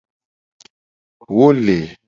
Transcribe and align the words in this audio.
Wo 1.35 1.47
le. 1.65 1.77